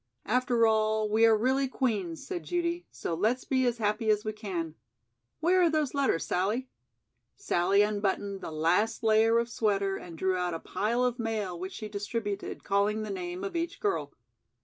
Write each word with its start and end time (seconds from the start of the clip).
"After 0.25 0.65
all, 0.65 1.07
we 1.09 1.27
are 1.27 1.37
really 1.37 1.67
'Queen's'" 1.67 2.25
said 2.25 2.43
Judy, 2.43 2.87
"so 2.89 3.13
let's 3.13 3.43
be 3.45 3.67
as 3.67 3.77
happy 3.77 4.09
as 4.09 4.25
we 4.25 4.33
can. 4.33 4.73
Where 5.41 5.61
are 5.61 5.69
those 5.69 5.93
letters, 5.93 6.25
Sallie?" 6.25 6.69
Sallie 7.35 7.83
unbuttoned 7.83 8.41
the 8.41 8.49
last 8.49 9.03
layer 9.03 9.37
of 9.37 9.47
sweater 9.47 9.97
and 9.97 10.17
drew 10.17 10.35
out 10.37 10.55
a 10.55 10.59
pile 10.59 11.03
of 11.03 11.19
mail 11.19 11.59
which 11.59 11.73
she 11.73 11.87
distributed, 11.87 12.63
calling 12.63 13.03
the 13.03 13.11
name 13.11 13.43
of 13.43 13.55
each 13.55 13.79
girl. 13.79 14.11